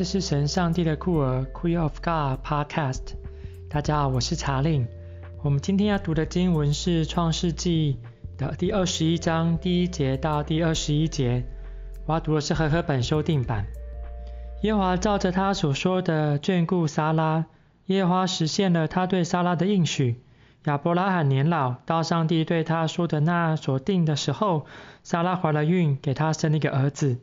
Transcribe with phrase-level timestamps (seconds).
[0.00, 3.02] 这是神上帝的酷儿 Queen of God Podcast。
[3.68, 4.88] 大家好，我是查令。
[5.42, 7.98] 我们今天要读的经文是创世纪
[8.38, 11.44] 的第二十一章第一节到第二十一节。
[12.06, 13.66] 我要读的是和合本修订版。
[14.62, 17.44] 耶和华照着他所说的眷顾撒拉，
[17.84, 20.22] 耶和华实现了他对撒拉的应许。
[20.64, 24.64] 亚伯拉罕年老，到上帝对他说的那所定的时候，
[25.02, 27.18] 撒拉怀了孕，给他生了一个儿子。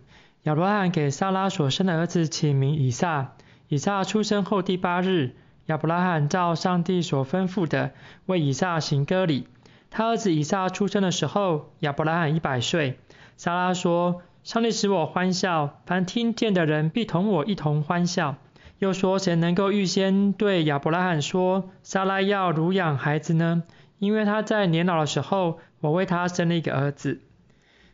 [0.47, 3.33] 亚伯拉罕给撒拉所生的儿子起名以撒。
[3.67, 7.91] 以撒出生后第八日，亚伯拉罕照上帝所吩咐的，
[8.27, 9.49] 为以撒行割礼。
[9.89, 12.97] 他儿子以撒出生的时候，亚伯拉罕一百岁。
[13.35, 18.37] 撒拉说：“上帝使我欢笑，凡听见的人必同我一同欢笑。”
[18.79, 23.63] 又说：“谁能够预先对亚伯拉罕说，撒拉要乳养孩子呢？
[23.99, 27.19] 因为他在年老的时候，我为他生了一个儿子。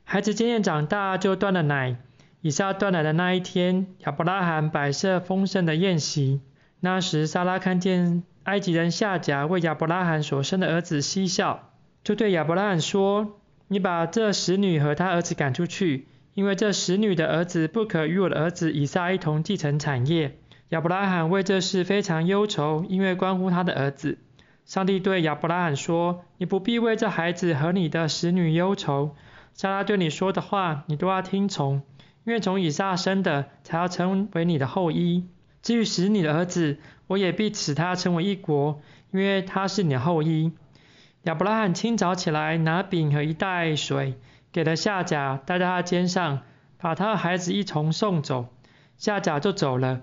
[0.03, 1.95] 孩子渐渐长大，就断了奶。
[2.43, 6.41] 以撒断奶的那一天，亚伯拉罕摆设丰盛的宴席。
[6.81, 11.71] 那时，撒拉看见埃及人夏甲为亚伯拉罕所生的儿子嬉笑，
[12.03, 24.17] 就对亚伯拉罕说：‘你把这使女和她儿子赶出去，因为这使女的儿子不可与我的儿子以撒一同继承产业。’”亚伯拉罕为这事非常忧愁，因为关乎他的儿子。
[24.65, 29.15] 上帝对亚伯拉罕说：“你不必为这孩子和你的使女忧愁。
[29.53, 31.83] 撒拉对你说的话，你都要听从，
[32.23, 35.27] 因为从以撒生的才要成为你的后裔。
[35.61, 40.51] 至于使你的儿子，我也必使他成为一国，因为他是你的后裔。”
[41.23, 44.15] 亚伯拉罕清早起来，拿饼和一袋水，
[44.51, 46.41] 给了夏甲，带在他肩上，
[46.77, 48.47] 把他的孩子一同送走。
[48.97, 50.01] 夏甲就走了。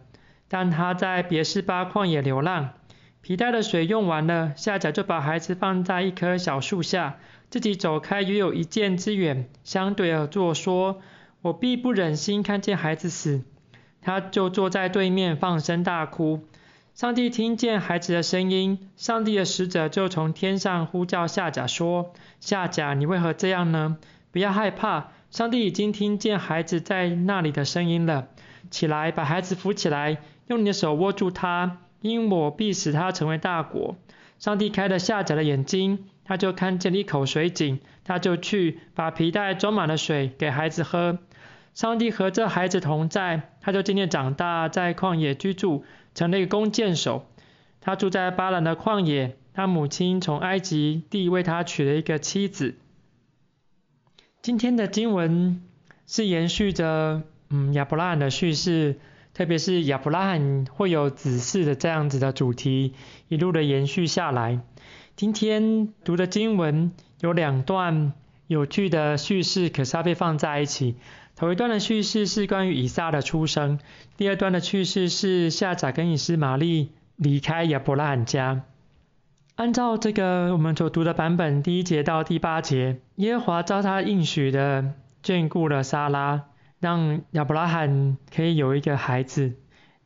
[0.48, 2.70] 但他在别是巴旷野流浪，
[3.20, 7.18] 皮带的水用完了，夏甲就把孩子放在一棵小树下，
[7.50, 11.02] 自己走开约有一箭之远，相对而坐，说
[11.42, 13.42] ：“我必不忍心看见孩子死。”
[14.02, 16.40] 他就坐在对面放声大哭。
[16.94, 23.98] 上帝听见孩子的声音，上帝的使者就从天上呼叫夏甲说：“夏甲，你为何这样呢？
[24.32, 28.28] 不要害怕，上帝已经听见孩子在那里的声音了。
[28.70, 33.96] 起来，把孩子扶起来。”用你的手握住他，因我必使他成为大国。
[34.40, 41.18] 上帝开了夏甲的眼睛，他就看见了一口水井，他就去把皮带装满了水给孩子喝。
[41.74, 45.84] 上帝和这孩子同在，他就渐渐长大，在旷野居住，
[46.14, 47.26] 成了一个弓箭手。
[47.82, 52.76] 他住在巴兰的旷野，他母亲从埃及地为他娶了一个妻子。
[54.40, 55.62] 今天的经文
[56.06, 58.98] 是延续着嗯亚伯拉罕的叙事。
[59.32, 62.94] 特别是亚伯拉罕会有子嗣的这样子的主题，
[63.28, 64.60] 一路的延续下来。
[65.16, 68.12] 今天读的经文有两段
[68.46, 70.96] 有趣的叙事，可是它被放在一起。
[71.36, 73.78] 头一段的叙事是关于以撒的出生，
[74.18, 78.62] 第二段的叙事是夏甲跟以斯玛利离开亚伯拉罕家。
[79.54, 84.92] 按照这个我们所读的版本，第一节到第八节，耶和华照他应许的
[85.22, 86.49] 眷顾了撒拉。
[86.80, 89.52] 让亚伯拉罕可以有一个孩子。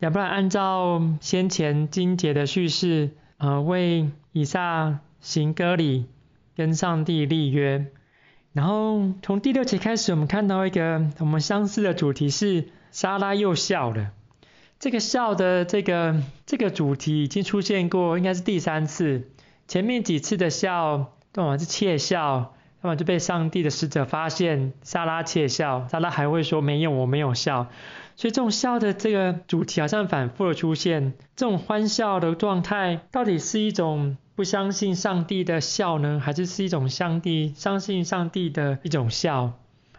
[0.01, 6.07] 亚伯拉罕按照先前经节的叙事，呃，为以撒行割礼，
[6.57, 7.87] 跟上帝立约。
[8.53, 14.11] 然后从第六节开始，我们看到一个我们相似的主题是莎拉又笑了。
[14.79, 19.31] 这个笑的这个这个主题已经出现过，应该是第三次。
[19.67, 22.55] 前面几次的笑都是窃笑。
[22.85, 27.69] 那么就被上帝的使者发现，撒拉窃笑，撒拉还会说没有，我没有笑。
[28.15, 31.15] 所以这种笑的这个主题好像反复的出现。
[31.35, 39.55] 这种欢笑的状态，到底是一种不相信上帝的笑呢，还是是一种上帝相信上帝的一种笑？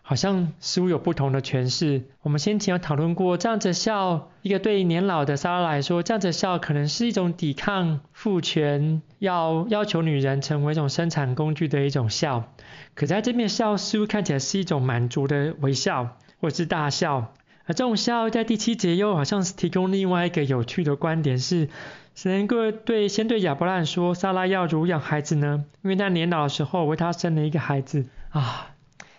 [0.07, 2.03] 好像似乎有不同的诠释。
[2.21, 12.53] 我们先前有讨论过，这样子笑，一个对年老的撒拉来说，这样子笑可能是一种抵抗父权，要要求女人成为一种生产工具的一种笑。
[12.93, 17.33] 可在这边笑，似乎看起来是一种满足的微笑，或是大笑。
[17.65, 21.67] 而这种笑在第七节又好像是提供另外一个有趣的观点，是
[22.13, 25.65] 神能够对先对亚伯拉罕说，撒拉要如养孩子呢？
[25.81, 28.67] 因为他年老的时候为他生了一个孩子啊。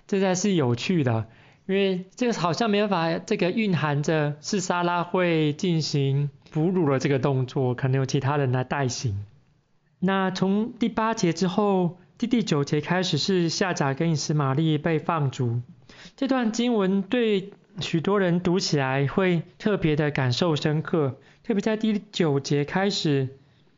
[0.07, 1.27] 这才是有趣的，
[1.67, 9.25] 因为这个好像没办法，这个蕴含着是沙拉会进行哺乳的这个动作，可能有其他人来代行。
[9.99, 15.61] 那从第八节之后，第第九节开始是夏甲跟以实玛利被放逐。
[16.17, 23.37] 这段经文对许多人读起来会特别的感受深刻，特别在第九节开始。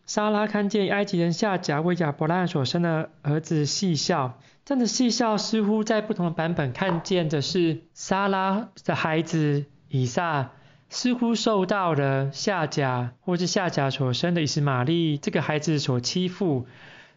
[0.08, 10.52] 莎拉看见埃及人夏甲为亚伯拉罕所生的儿子戏笑，这样的戏笑似乎在不同的版本看见的是莎拉的孩子以撒
[10.88, 16.66] 似乎受到了夏甲或是夏甲所生的以实玛利这个孩子所欺负，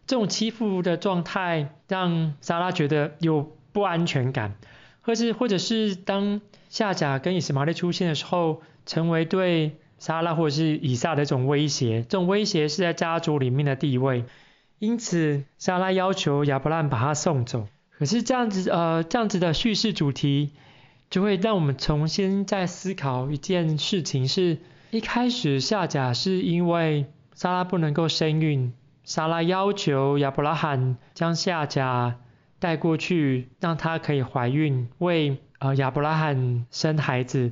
[0.06, 4.56] 这种欺负的状态让莎拉觉得有不安全感，
[5.02, 14.26] 或是或者是当夏甲跟以实玛利出现的时候，成为对莎拉或者是以撒的一种威胁，这种威胁是在家族里面的地位，
[14.80, 17.68] 因此莎拉要求亚伯兰把他送走。
[17.98, 20.52] 可是这样子呃这样子的叙事主题。
[21.12, 24.58] 就会让我们重新再思考一件事情是，是
[24.92, 27.06] 一开始夏甲是因为
[27.36, 28.72] 莎拉不能够生育，
[29.04, 32.16] 莎拉要求亚伯拉罕将夏甲
[32.60, 37.52] 带过去，让她可以怀孕，为呃亚伯拉罕生孩子。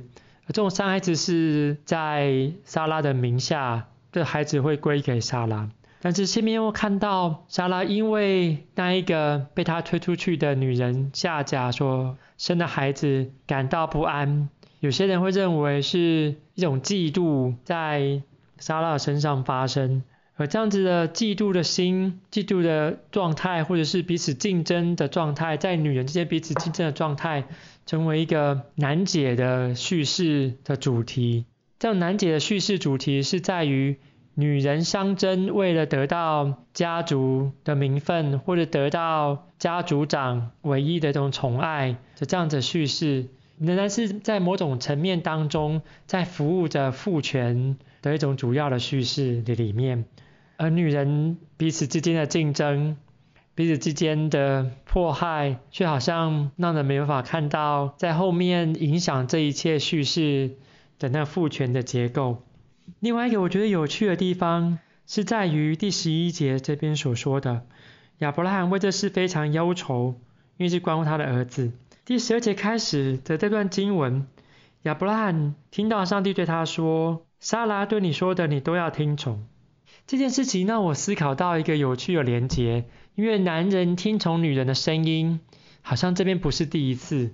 [0.52, 5.68] 这种生孩子是在莎拉的名下，这孩子会归给莎拉。
[6.02, 14.48] 但是前面又看到莎拉因为那一个被他推出去的女人夏甲所生的孩子感到不安，
[14.80, 18.22] 有些人会认为是一种嫉妒在
[18.58, 20.02] 莎拉身上发生，
[20.36, 27.44] 而这样子的嫉妒的心、嫉妒的状态，或者是彼此竞争的状态，在女人之间彼此竞争的状态，
[27.90, 31.46] 成为一个难解的叙事的主题。
[31.80, 33.96] 这样难解的叙事主题是在于。
[34.36, 43.26] 女人相争，为了得到家族的名分，或者得到家族长唯一的这种宠爱，的这样子叙事，
[43.58, 50.06] 仍然是在某种层面当中，在服务着父权的一种主要的叙事的里面。
[50.56, 52.96] 而女人彼此之间的竞争，
[53.54, 60.56] 彼此之间的迫害，却好像让人没办法看到在后面影响这一切叙事
[60.98, 62.42] 的那父权的结构。
[63.00, 67.66] 另外一个我觉得有趣的地方是在于第十一节这边所说的，
[68.18, 70.14] 亚伯拉罕为这事非常忧愁，
[70.56, 71.72] 因为是关乎他的儿子。
[72.04, 74.26] 第十二节开始的这段经文，
[74.82, 79.44] 亚伯拉罕听到上帝对他说：“莎拉对你说的，你都要听从。”
[80.10, 82.84] 这件事情让我思考到一个有趣的连结，
[83.14, 85.38] 因为男人听从女人的声音，
[85.82, 87.32] 好像这边不是第一次，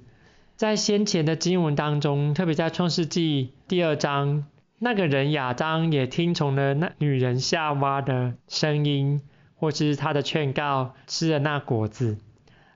[0.57, 4.45] 在先前的经文当中，特别在创世纪第二章。
[4.79, 9.23] 那个人亚当也听从了那女人夏娃的声音，
[9.55, 12.19] 或是他的劝告，吃了那果子。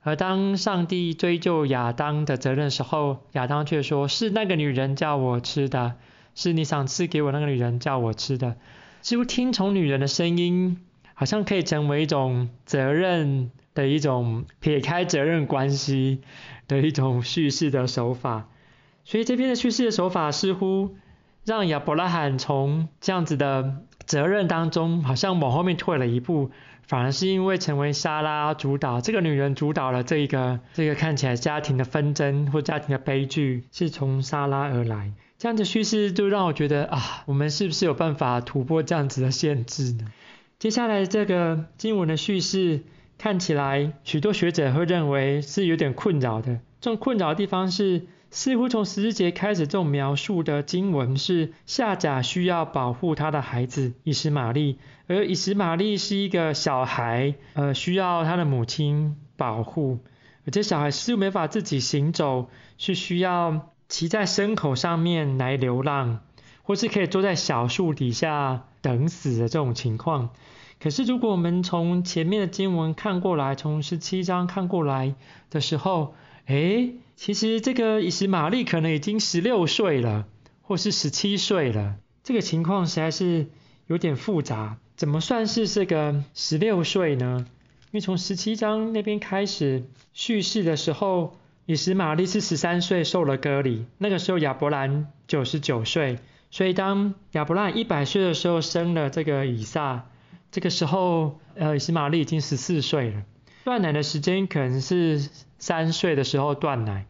[0.01, 5.97] 而当上帝追究亚当的责任的时候，亚当却说：“是那个女人叫我吃的，
[6.35, 8.57] 是你赏赐给我那个女人叫我吃的。”
[9.03, 10.79] 似乎听从女人的声音，
[11.15, 16.21] 好像可以成为一种责任的一种撇开责任关系
[16.69, 18.49] 的一种叙事的手法。
[19.05, 20.97] 所以这边的叙事的手法似乎。
[21.43, 26.51] 让亚伯拉罕从这样子的责任当中，好像往后面退了一步，
[26.83, 35.13] 反而是因为成为莎拉主导，这个女人主导了这个这个看起来家庭的纷争或家庭的悲剧，是从莎拉而来。
[35.41, 40.13] 这样的叙事就让我觉得啊，我们是不是有办法突破这样子的限制呢？
[40.59, 42.83] 接下来这个经文的叙事
[43.17, 46.61] 看起来，许多学者会认为是有点困扰的。
[46.83, 48.07] 这种困扰的地方是。
[48.33, 54.79] 似乎从十字节开始，这种描述的经文是夏甲需要保护他的孩子以实玛利，
[55.09, 59.99] 而以实玛利是一个小孩，呃，需要他的母亲保护。
[60.47, 66.21] 而这小孩似乎没法自己行走，是需要骑在牲口上面来流浪，
[66.63, 70.31] 或是可以坐在小树底下等死的这种情况。
[70.81, 75.15] 可是如果我们从前面的经文看过来，从十七章看过来
[75.51, 76.15] 的时候，
[76.47, 80.27] 诶，其实这个以实玛利可能已经十六岁了，
[80.63, 81.97] 或是十七岁了。
[82.23, 83.49] 这个情况实在是
[83.89, 84.79] 有点复杂。
[84.97, 87.45] 怎么算是这个十六岁呢？
[87.91, 91.37] 因为从十七章那边开始叙事的时候，
[91.71, 96.19] 以实玛利是十三岁受了割礼，那个时候亚伯兰九十九岁，
[96.51, 100.11] 所以当亚伯兰一百岁的时候生了这个以撒，
[100.51, 103.23] 这个时候呃以实玛利已经十四岁了。
[103.63, 107.07] 断奶的时间可能是三岁的时候断奶，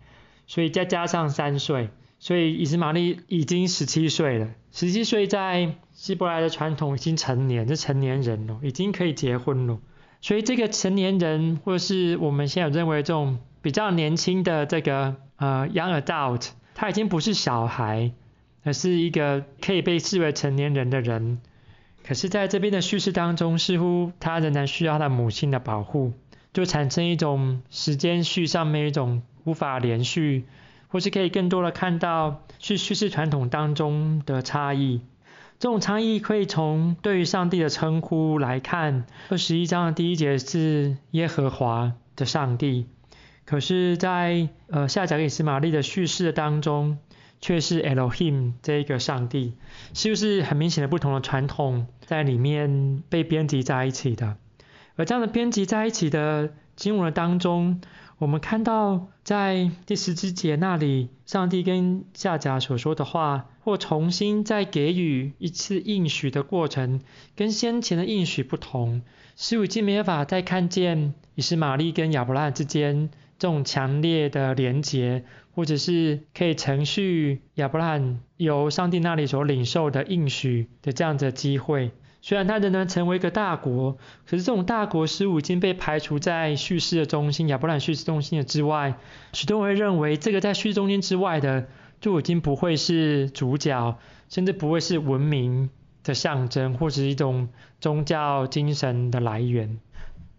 [0.47, 1.89] 所以再加上三岁，
[2.19, 4.49] 所以以实玛利已经十七岁了。
[4.73, 9.79] 十七岁在希伯来的传统已经成年，是成年人了，已经可以结婚了。
[10.21, 18.13] 所以这个成年人，或是我们现在认为这种比较年轻的这个呃 young adult，他已经不是小孩，
[18.65, 21.41] 而是一个可以被视为成年人的人。
[22.03, 26.13] 可是在这边的叙事当中，似乎他仍然需要他的母亲的保护。
[26.53, 30.47] 就产生一种时间序上面一种无法连续，
[30.89, 35.01] 或是可以更多的看到是叙事传统当中的差异。
[35.61, 42.89] 这种差异可以从对于上帝的称呼来看，二十一章的第一节是耶和华的上帝，
[43.51, 46.99] 可是在呃夏甲以斯玛利的叙事当中，
[47.41, 49.55] 却是 Elohim 这一个上帝，
[49.93, 54.37] 是不是很明显的不同的传统在里面被编辑在一起的？
[54.95, 57.81] 而这样的编辑在一起的经文当中，
[58.19, 67.01] 我们看到在第十七节那里，上帝跟夏甲所说的话，或重新再给予一次应许的过程，
[67.35, 69.03] 跟先前的应许不同，
[69.35, 73.11] 似乎已经没办法再看见以斯玛利跟亚伯拉罕之间
[73.41, 81.91] 这种强烈的连结，或者是可以承续亚伯拉罕由上帝那里所领受的应许的这样的机会。
[82.21, 88.99] 虽然他仍然成为一个大国，可是这种大国事物已经被排除在叙事的中心，亚伯兰叙事中心的之外。
[89.33, 91.67] 许多人会认为，这个在叙事中心之外的，
[92.03, 93.97] 就已经不会是主角，
[94.29, 95.71] 甚至不会是文明
[96.05, 97.49] 的象征，或者是一种
[97.81, 99.79] 宗教精神的来源。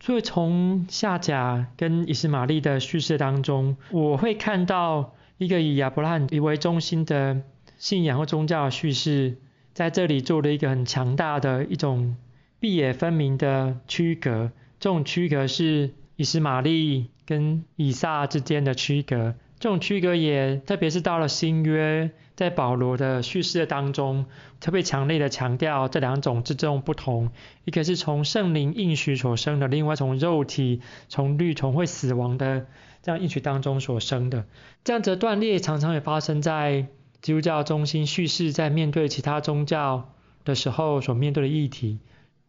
[0.03, 7.41] 所以从夏甲跟以斯玛利的叙事当中，我会看到一个以亚伯兰为中心的
[7.77, 9.37] 信仰或宗教的叙事。
[9.73, 12.17] 在这里做了一个很强大的一种
[12.59, 24.25] 壁野分明的区隔，这种区隔是以斯玛利跟以撒之间的区隔，这种区隔也特别是到了新约，在保罗的叙事当中，
[24.59, 27.29] 特别强烈的强调这两种之中不同，
[27.63, 32.65] 一个是从圣灵应许所生的，另外从肉体从绿从会死亡的
[33.03, 34.45] 这样应许当中所生的，
[34.83, 36.87] 这样子的断裂常常也发生在。
[37.21, 40.09] 基督教中心叙事在面对其他宗教
[40.43, 41.99] 的时候所面对的议题，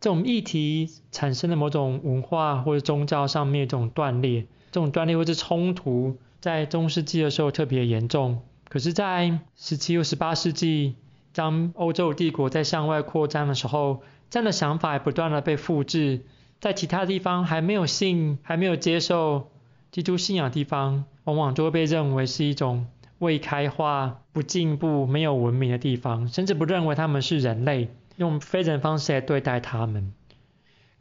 [0.01, 8.43] 这种议题产生的某种文化或者宗教上面这种断裂，这种断裂或者冲突，在中世纪的时候特别严重。
[8.69, 10.97] 可是，在十七或十八世纪，
[11.33, 16.27] 当欧洲帝国在向外扩张的时候，这样的想法也不断的被复制，
[16.61, 19.51] 在其他地方还没有信、还没有接受
[19.91, 22.87] 基督信仰的地方，往往就会被认为是一种。
[23.19, 30.13] 未开化、不进步、没有文明的地方，甚至不认为他们是人类，用非人方式来对待他们。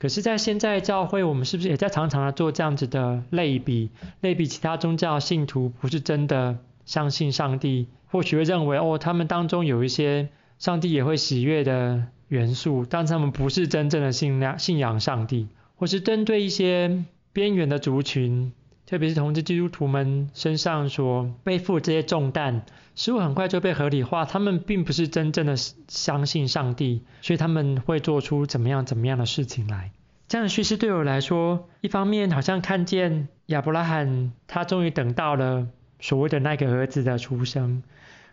[0.02, 3.92] 可是，在现在教会，我们是不是也在常常的做这样子的类比？
[4.22, 18.54] 类比其他宗教信徒不是真的相信上帝，或许会认为哦，他们当中有一些上帝也会喜悦的元素，但是他们不是真正的信仰信仰上帝，或是针对一些边缘的族群。
[18.92, 24.26] 特别是同志基督徒们身上所背负这些重担，似乎很快就被合理化。
[24.26, 29.92] 他们并不是真正的相信上帝，所以他们会做出怎么样怎么样的事情来。
[30.28, 35.68] 这样的叙事对我来说，一方面好像看见亚伯拉罕他终于等到了
[36.02, 37.84] 所谓的那个儿子的出生，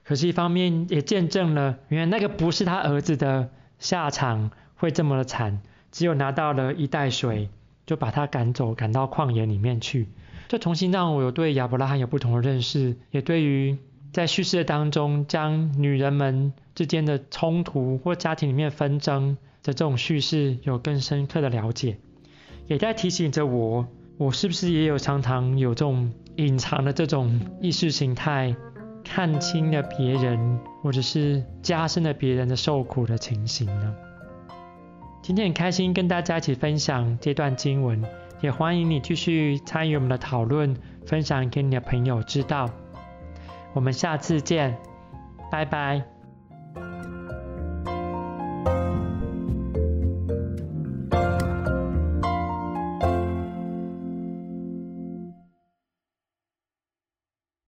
[0.03, 3.49] 可是一方面也见证了原来那个不是他儿子的
[3.79, 5.61] 下场会这么的惨，
[5.93, 7.49] 只有拿到了一袋水
[7.87, 10.09] 就把他赶走，赶到旷野里面去。
[10.49, 13.77] 这重新让我有对亚伯拉罕有不同的认识，也对于
[14.15, 21.99] 在叙事的当中将女人们之间的冲突或家庭里面纷争的这种叙事有更深刻的了解，
[22.67, 23.87] 也在提醒着我，
[24.17, 28.57] 我是不是也有常常有这种隐藏的这种意识形态，
[29.05, 33.95] 看清了别人，或者是加深了别人的受苦的情形呢？
[35.21, 38.03] 今天很开心跟大家一起分享这段经文。
[38.41, 40.77] 也欢迎你继续参与我们的讨论，
[41.07, 42.69] 分享给你的朋友知道。
[43.73, 44.77] 我们下次见，
[45.51, 46.18] 拜拜。